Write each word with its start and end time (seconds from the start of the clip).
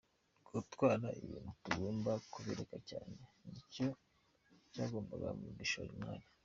Gutwara 0.53 1.07
ibintu 1.21 1.51
tugomba 1.63 2.11
kubireba 2.31 2.77
cyane, 2.89 3.17
nicyo 3.49 3.87
cyangombwa 4.71 5.27
mu 5.39 5.47
gushora 5.59 5.91
imari. 5.97 6.25